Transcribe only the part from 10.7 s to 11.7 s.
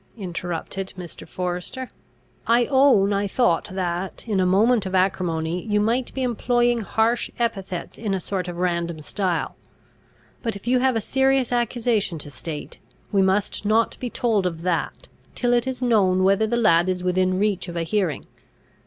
have a serious